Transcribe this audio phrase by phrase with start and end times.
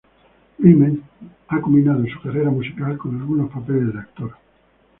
[0.57, 0.97] Rhymes
[1.49, 4.31] ha combinado su carrera musical con algunos papeles de actor.